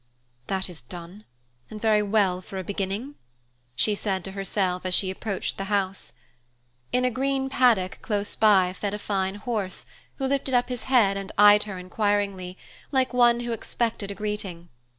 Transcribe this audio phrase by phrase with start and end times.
[0.47, 1.25] "That is done,
[1.69, 3.13] and very well for a beginning,"
[3.75, 6.13] she said to herself as she approached the house.
[6.91, 9.85] In a green paddock close by fed a fine horse,
[10.15, 12.57] who lifted up his head and eyed her inquiringly,
[12.91, 14.69] like one who expected a greeting.